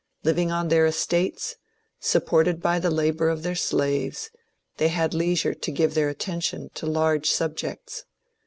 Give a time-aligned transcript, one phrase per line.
[0.23, 1.57] Living on their estates,
[1.99, 4.31] sup ported by the labour of their slaves,
[4.77, 8.05] they had leisure to give their attention to large subjects.